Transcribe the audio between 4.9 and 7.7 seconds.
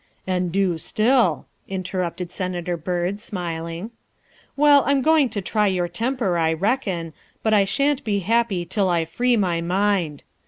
going to try your temper, I reckon, but I